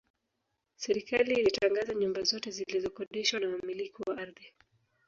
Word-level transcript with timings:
Serikali 0.75 1.33
ilitangaza 1.33 1.93
nyumba 1.93 2.23
zote 2.23 2.51
zilizokodishwa 2.51 3.39
na 3.39 3.49
Wamiliki 3.49 4.01
wa 4.07 4.17
ardhi 4.17 4.53